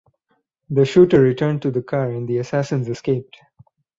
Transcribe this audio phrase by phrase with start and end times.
[0.71, 3.37] The shooter returned to the car and the assassins escaped.